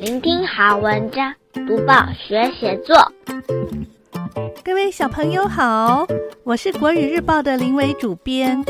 [0.00, 1.34] 聆听好文章，
[1.66, 2.96] 读报学写作。
[4.64, 6.06] 各位小朋友好，
[6.44, 8.64] 我是国语日报的林伟主编。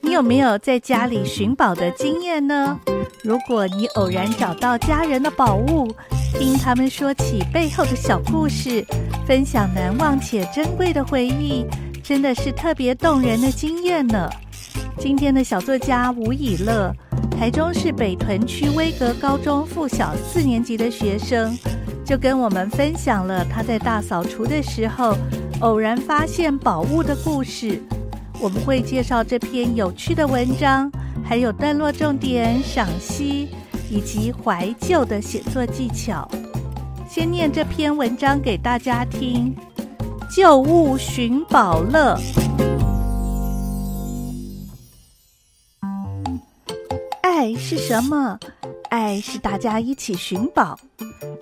[0.00, 2.78] 你有没有在家里寻宝的经验呢？
[3.22, 5.94] 如果你偶然找到家人的宝物，
[6.38, 8.82] 听他们说起背后的小故事，
[9.26, 11.66] 分享难忘且珍贵的回忆，
[12.02, 14.28] 真的是特别动人的经验呢。
[14.98, 16.94] 今天的小作家吴以乐，
[17.42, 21.58] 台中市北屯区威格高中附小四年级的学生，
[22.04, 25.16] 就跟我们分享了他在大扫除的时候
[25.58, 27.82] 偶然发现宝物的故事。
[28.40, 30.88] 我们会介绍这篇有趣的文章，
[31.24, 33.48] 还有段落重点赏析
[33.90, 36.30] 以及怀旧的写作技巧。
[37.10, 39.52] 先念这篇文章给大家听：
[40.30, 42.16] 旧物寻宝乐。
[47.56, 48.38] 是什么？
[48.90, 50.78] 爱是大家一起寻宝。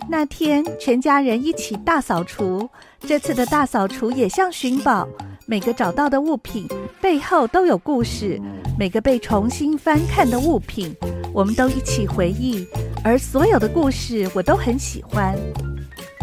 [0.08, 2.68] 那天，全家人一起大扫除。
[3.00, 5.08] 这次的大扫除也像寻宝，
[5.46, 6.68] 每个找到的物品
[7.00, 8.40] 背后都有故事，
[8.78, 10.94] 每个被重新翻看的物品，
[11.32, 12.66] 我们都一起回忆。
[13.02, 15.36] 而所有的故事，我都很喜欢。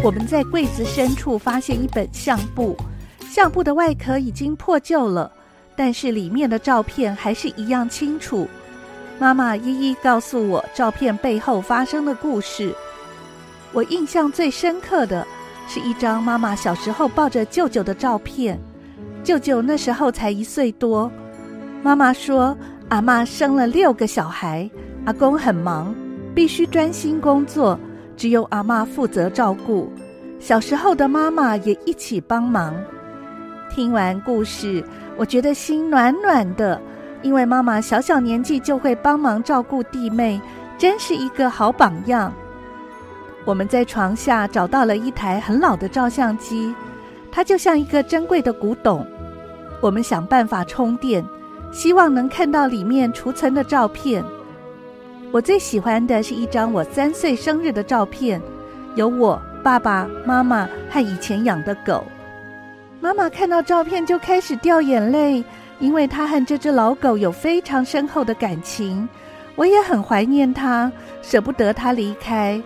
[0.04, 2.76] 我们在柜子深处发现一本相簿，
[3.28, 5.30] 相簿的外壳已经破旧了，
[5.76, 8.46] 但是里面的照片还是一样清楚。
[9.18, 12.72] 妈妈一一告诉我照片背后发生的故事。
[13.72, 15.26] 我印象最深刻的
[15.66, 18.58] 是一张妈妈小时候抱着舅舅的照片。
[19.24, 21.10] 舅舅那时候才一岁多。
[21.82, 22.56] 妈妈说，
[22.88, 24.70] 阿嬷生了六个小孩，
[25.04, 25.94] 阿公很忙，
[26.34, 27.78] 必须专心工作，
[28.16, 29.92] 只有阿嬷负责照顾。
[30.38, 32.74] 小时候的妈妈也一起帮忙。
[33.68, 34.82] 听完故事，
[35.16, 36.80] 我觉得心暖暖的。
[37.22, 40.40] 因为妈妈小小年纪就会帮忙照顾弟妹，
[40.76, 42.32] 真是一个好榜样。
[43.44, 46.74] 我们在床下找到了一台很老的照相机，
[47.32, 49.06] 它就像一个珍贵的古董。
[49.80, 51.24] 我们想办法充电，
[51.72, 54.24] 希望能看到里面储存的照片。
[55.30, 58.40] 我最喜欢的是一张我三岁生日的照片，
[58.94, 62.04] 有我、爸爸妈妈和以前养的狗。
[63.00, 65.44] 妈妈看到照片就开始掉眼泪。
[65.80, 69.08] 因为他和这只老狗有非常深厚的感情，
[69.54, 70.90] 我也很怀念他，
[71.22, 72.60] 舍不得他离开。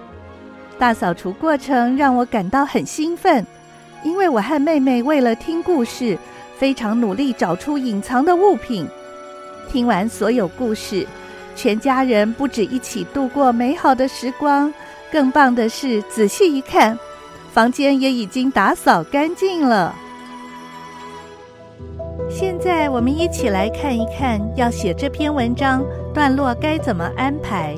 [0.78, 3.46] 大扫除过程让我感到很兴奋，
[4.02, 6.18] 因为我和妹妹为了听故事，
[6.56, 8.88] 非常努力找出隐藏的物品。
[9.70, 11.06] 听完所有故事，
[11.54, 14.72] 全家人不止一起度过美好的时光，
[15.10, 16.98] 更棒的是，仔细一看，
[17.52, 19.94] 房间也已经打扫干净了。
[22.42, 25.80] 现在我们一起来看一看，要写这篇文章
[26.12, 27.76] 段落该怎么安排。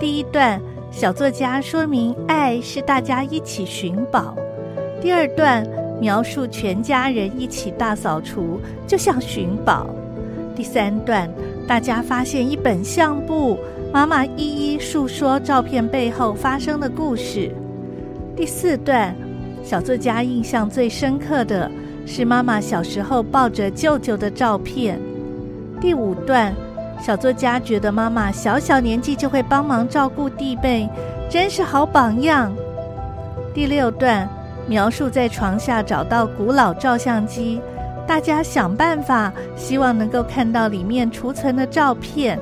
[0.00, 0.58] 第一段，
[0.90, 4.34] 小作家说明爱是大家一起寻宝。
[5.02, 5.68] 第二段，
[6.00, 9.86] 描述全家人一起大扫除，就像寻宝。
[10.56, 11.30] 第三段，
[11.68, 13.58] 大家发现一本相簿，
[13.92, 17.54] 妈妈一一述说照片背后发生的故事。
[18.34, 19.14] 第四段，
[19.62, 21.70] 小作家印象最深刻的。
[22.12, 25.00] 是妈妈小时候抱着舅舅的照片。
[25.80, 26.52] 第五段，
[27.00, 30.90] 小作家觉得妈妈小小年纪就会帮忙照顾弟妹，
[31.30, 32.52] 真是好榜样。
[33.54, 34.28] 第六段，
[34.66, 37.60] 描述在床下找到古老照相机，
[38.08, 42.36] 大家想办法，希望能够看到里面储存的照片。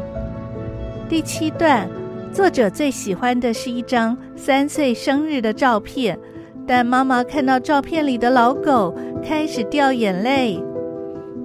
[1.10, 1.86] 第七段，
[2.32, 6.18] 作者最喜欢的是一张三岁生日的照片，
[6.66, 8.96] 但妈妈看到照片里的老狗。
[9.26, 10.62] 开始掉眼泪。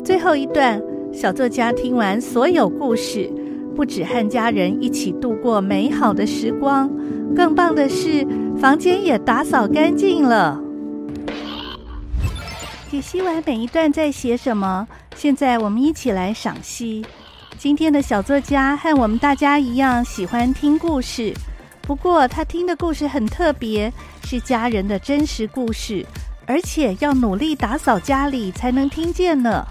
[0.03, 3.31] 最后一段，小作家听完所有故事，
[3.75, 6.89] 不止和家人一起度过美好的时光，
[7.35, 8.25] 更棒的是，
[8.59, 10.59] 房间也打扫干净了。
[12.91, 17.03] 解析完每一段在写什么，现在我们一起来赏析。
[17.57, 21.33] 今天的小作家和我们大家一样，喜欢听故事，
[21.81, 23.91] 不过他听的故事很特别，
[24.25, 26.05] 是家人的真实故事。
[26.45, 29.65] 而且要努力打扫家里才能听见呢。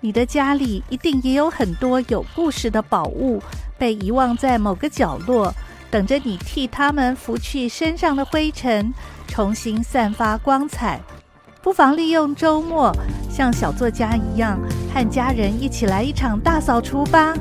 [0.00, 3.40] 你的家里一定也有很多有故事的宝物，
[3.78, 5.52] 被遗忘在某个角落，
[5.90, 8.92] 等着你替他们拂去身上的灰尘，
[9.28, 11.00] 重新散发光彩。
[11.62, 12.92] 不妨利用周末，
[13.30, 14.58] 像小作家一样，
[14.92, 17.32] 和家人一起来一场大扫除吧。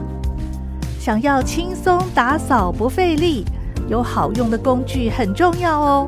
[1.00, 3.44] 想要轻松打扫不费力，
[3.90, 6.08] 有好用的工具很重要哦。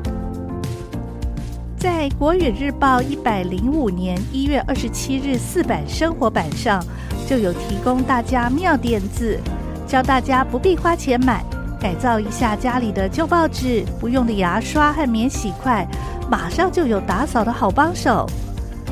[1.84, 6.82] 在《国语日报》一百零五年一月二十七日四版生活版上，
[7.28, 9.38] 就有提供大家妙点子，
[9.86, 11.44] 教大家不必花钱买，
[11.78, 15.86] 改造一下家里的旧报纸、不用的牙刷和免洗筷，
[16.30, 18.26] 马上就有打扫的好帮手。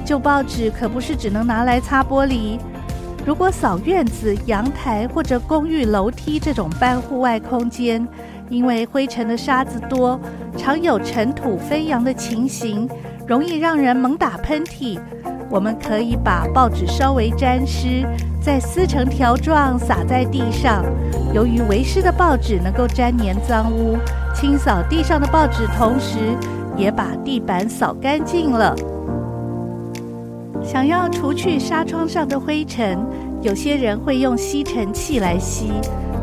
[0.04, 2.58] 旧报纸可不是只能拿来擦玻璃，
[3.24, 8.06] 如果扫院子、阳台或者公寓楼梯这种半户外空间，
[8.52, 10.20] 因为灰尘的沙子多，
[10.58, 12.86] 常有尘土飞扬的情形，
[13.26, 15.00] 容易让人猛打喷嚏。
[15.48, 18.06] 我们可以把报纸稍微沾湿，
[18.42, 20.84] 再撕成条状撒在地上。
[21.32, 23.96] 由于为湿的报纸能够粘黏脏污，
[24.34, 26.18] 清扫地上的报纸，同时
[26.76, 28.76] 也把地板扫干净了。
[30.62, 32.98] 想要除去纱窗上的灰尘，
[33.40, 35.72] 有些人会用吸尘器来吸，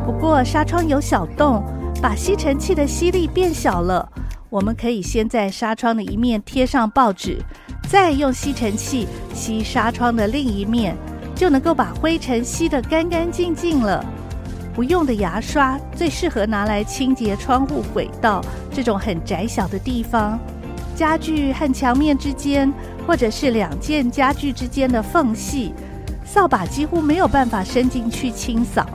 [0.05, 1.63] 不过纱窗有小洞。
[2.01, 4.09] 把吸尘器的吸力变小了，
[4.49, 7.37] 我们可以先在纱窗的一面贴上报纸，
[7.89, 10.95] 再用吸尘器吸纱窗的另一面，
[11.35, 14.03] 就能够把灰尘吸得干干净净了。
[14.73, 18.41] 不用的牙刷最适合拿来清洁窗户轨道
[18.71, 20.39] 这种很窄小的地方，
[20.95, 22.71] 家具和墙面之间，
[23.05, 25.73] 或者是两件家具之间的缝隙，
[26.23, 28.87] 扫把几乎没有办法伸进去清扫。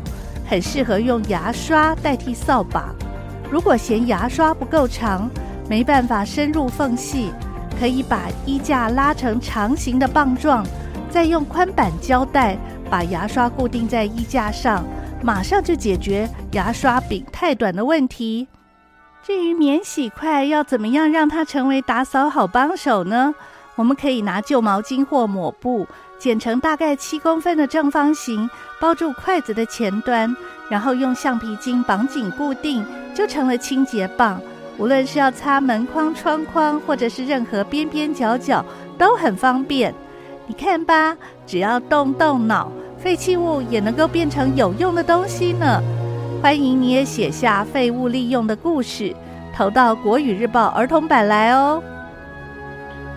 [0.46, 2.94] 很适合用牙刷代替扫把。
[3.50, 5.31] 如果嫌牙刷不够长，
[5.69, 7.32] 没办法深入缝隙，
[7.79, 10.67] 可以把衣架拉成长形的棒状，
[11.08, 12.56] 再用宽板胶带
[12.91, 14.85] 把牙刷固定在衣架上，
[15.23, 18.49] 马上就解决牙刷柄太短的问题。
[19.23, 23.35] 至于免洗筷要怎么样让它成为打扫好帮手呢？
[23.76, 25.87] 我们可以拿旧毛巾或抹布。
[26.19, 28.49] 剪成大概七公分的正方形，
[28.81, 30.35] 包住筷子的前端，
[30.71, 32.85] 然后用橡皮筋绑紧固定，
[33.15, 34.41] 就成了清洁棒。
[34.79, 38.65] 无论是要擦门框、窗框，或者是任何边边角角，
[38.97, 39.95] 都很方便。
[40.47, 41.17] 你看吧，
[41.47, 45.81] 只要动动脑，废弃物也能够变成有用的东西呢。
[46.43, 49.15] 欢迎你也写下废物利用的故事，
[49.55, 51.83] 投到国语日报儿童版来哦。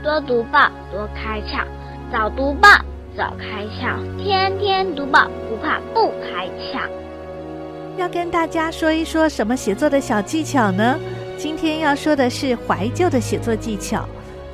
[0.03, 1.65] 多读报，多开窍。
[2.09, 2.69] 早读报，
[3.17, 6.87] 早开窍；天天读报，不怕不开窍。
[7.97, 10.99] 要跟大家说一说什么写作的小技巧呢？
[11.35, 14.07] 今天要说的是怀旧的写作技巧。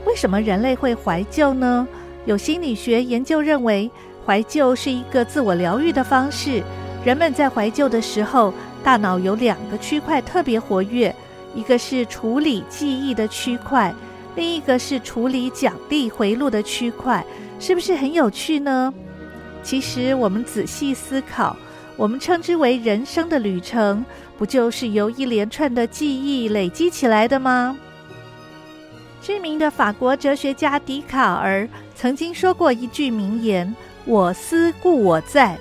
[0.06, 1.86] 为什么人类会怀旧呢？
[2.24, 3.92] 有心理学研究认为，
[4.26, 6.64] 怀旧是一个自我疗愈的方式。
[7.04, 11.14] 人们在怀旧的时候，大脑有两个区块特别活跃，
[11.54, 13.94] 一个是处理记忆的区块。
[14.36, 17.24] 另一个是处理奖励回路的区块，
[17.60, 18.94] 是不是很有趣呢？
[19.64, 21.56] 其实我们仔细思考，
[21.96, 24.04] 我们称之为人生的旅程，
[24.38, 27.78] 不就是由一连串的记忆累积起来的吗？
[29.22, 31.66] 知名的法国哲学家笛卡尔
[31.96, 33.74] 曾经说过一句名言
[34.04, 35.58] ：“我思故我在。”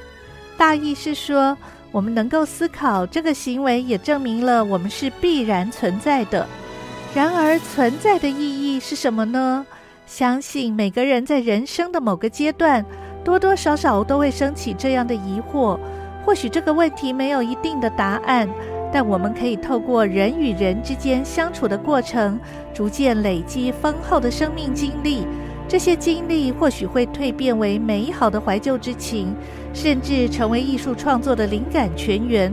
[0.58, 1.56] 大意是说，
[1.92, 6.44] 我们能够思考这个行为，也证明了我们是必然存在的。
[7.14, 9.64] 然而，存在的意义是什么呢？
[10.06, 12.84] 相信每个人在人生的某个阶段，
[13.24, 15.78] 多多少少都会升起这样的疑惑。
[16.24, 18.48] 或许这个问题没有一定的答案，
[18.92, 22.38] 但我们可以透过人与人之间相处的过程，
[22.74, 25.26] 逐渐累积丰厚的生命经历。
[25.68, 29.34] 这些经历或许会蜕变为美好的怀旧之情，
[29.72, 32.52] 甚至成为艺术创作的灵感泉源。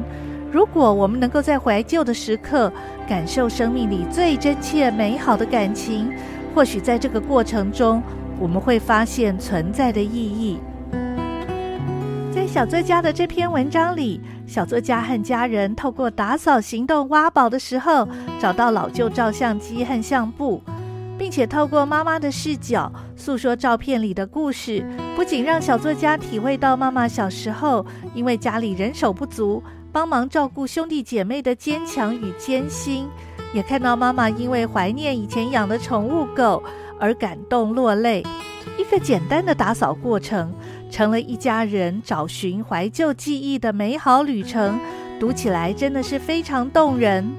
[0.51, 2.71] 如果我们能够在怀旧的时刻
[3.07, 6.11] 感受生命里最真切美好的感情，
[6.53, 8.01] 或许在这个过程中，
[8.39, 10.59] 我们会发现存在的意义。
[12.31, 18.07] 在小作家的这篇文章里，小作家和家人透过打扫行动挖宝的时候，
[18.39, 20.61] 找到老旧照相机和相簿，
[21.17, 33.07] 并且透过妈妈的视角诉说照片里的故事，不仅让小作家体会到妈妈小时候因为家里人手不足，帮忙照顾兄弟姐妹的坚强与艰辛，
[33.53, 36.61] 也看到妈妈因为怀念以前养的宠物狗
[36.99, 38.23] 而感动落泪。
[38.77, 40.53] 一个简单的打扫过程，
[40.89, 44.79] 成了一家人找寻怀旧记忆的美好旅程。
[45.19, 47.29] 读起来真的是非常动人。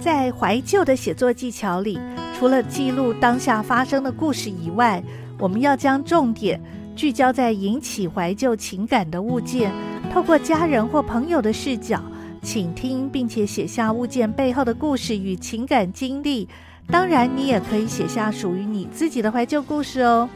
[0.00, 1.98] 在怀旧的写作技巧里，
[2.38, 5.02] 除了记录当下发生的故事以外，
[5.38, 6.58] 我们要将重点
[6.96, 9.70] 聚焦在引起怀旧情感的物件。
[10.10, 12.00] 透过家人或朋友的视角，
[12.42, 16.48] 请听并且写下物件背后的故事与情感经历。
[16.90, 20.28] 当然，你也可以写下属于你自己的怀旧故事哦。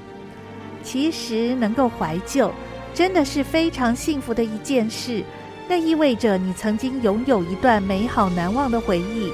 [0.82, 2.52] 其实，能够怀旧
[2.92, 5.22] 真的是非常幸福的一件事。
[5.68, 9.30] 那意味着你曾经拥有一段美好难忘的回忆。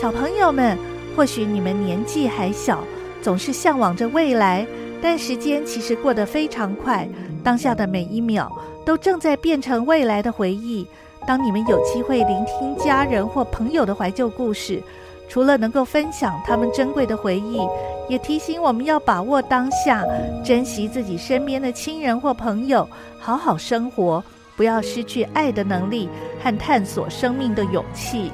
[0.00, 0.78] 小朋友们，
[1.14, 2.82] 或许你们年纪还小，
[3.20, 4.66] 总是向往着未来，
[5.02, 7.08] 但时间其实过得非常快。
[7.42, 8.50] 当下的每一秒。
[8.88, 10.86] 都正在变成未来的回忆，
[11.28, 14.82] 当你们有机会聆听家人或朋友的怀旧故事，
[15.28, 17.60] 除了能够分享他们珍贵的回忆，
[18.08, 20.02] 也提醒我们要把握当下，
[20.42, 22.88] 珍惜自己身边的亲人或朋友，
[23.20, 24.24] 好好生活，
[24.56, 26.08] 不要失去爱的能力
[26.42, 28.32] 和探索生命的勇气。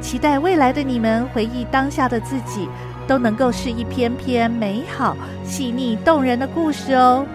[0.00, 2.68] 期待未来的你们回忆当下的自己，
[3.08, 7.26] 都能够是一篇篇美好、细腻、动人的故事哦。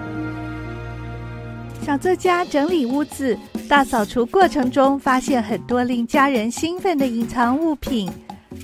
[1.81, 3.37] 小作家整理屋子，
[3.71, 8.11] 大扫除过程中发现很多令家人兴奋的隐藏物品。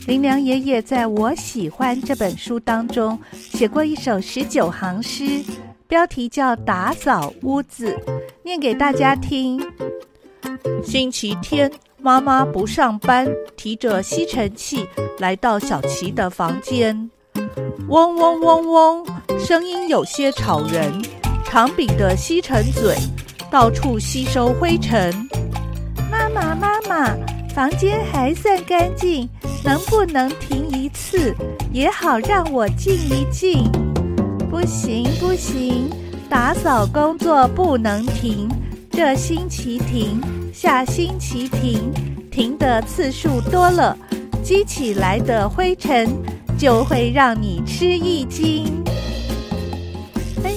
[0.06, 5.42] 林良爷爷在我喜欢这本书当中写过一首十九行诗，
[5.88, 7.90] 标题叫《打扫屋子》，
[8.44, 9.66] 念给大家听。
[10.84, 11.72] 星期天，
[12.02, 14.86] 妈妈不上班，提着吸尘器
[15.20, 17.10] 来到小琪的房间，
[17.88, 19.08] 嗡嗡嗡嗡，
[19.40, 21.02] 声音有些吵人。
[21.46, 22.98] 长柄的吸尘嘴
[23.51, 25.13] 到处吸收灰尘。
[26.10, 27.16] 妈妈，妈妈，
[27.54, 29.27] 房间还算干净。
[29.63, 31.36] 能不能停一次，
[31.74, 33.70] 也好让我静一静？
[34.50, 35.89] 不行不行，
[36.30, 38.48] 打扫工作不能停，
[38.92, 40.22] 这星期停，
[40.54, 41.92] 下星期停，
[42.32, 43.98] 停的次数多了，
[44.42, 46.08] 积起来的灰尘
[46.58, 48.72] 就会让你吃一惊。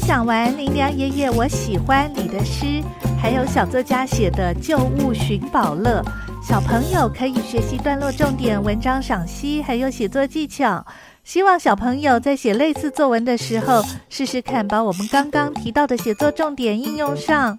[0.00, 2.82] 分享完林良爷爷我喜欢你的诗，
[3.20, 6.02] 还有小作家写的旧物寻宝乐。
[6.42, 10.84] 小朋友可以学习段落重点、文章赏析，还有写作技巧。
[11.22, 17.58] 希望小朋友在写类似作文的时候，试试看把我们刚刚提到的写作重点应用上。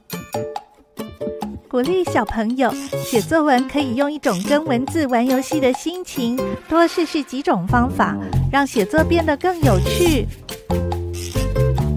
[1.70, 2.74] 鼓励小朋友
[3.06, 8.18] 写作文，可以用一种跟文字玩游戏的心情，多试试几种方法，
[8.52, 10.28] 让写作变得更有趣。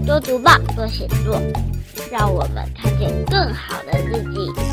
[0.05, 1.41] 多读报，多写作，
[2.11, 4.64] 让我们看见更好的自己。